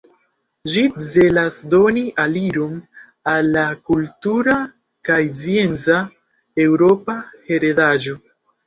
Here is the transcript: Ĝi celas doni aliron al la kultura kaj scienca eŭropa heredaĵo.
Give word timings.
Ĝi 0.75 0.85
celas 1.07 1.59
doni 1.73 2.03
aliron 2.23 2.73
al 3.35 3.53
la 3.59 3.67
kultura 3.91 4.59
kaj 5.11 5.23
scienca 5.31 6.03
eŭropa 6.67 7.23
heredaĵo. 7.53 8.23